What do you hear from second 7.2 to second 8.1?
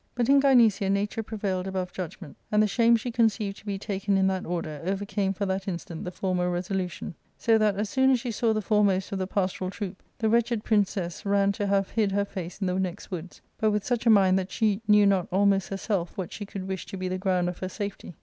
so that, as soon